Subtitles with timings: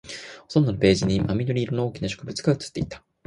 [0.47, 3.03] ほとんどのページに真緑色の大きな植物が写っていた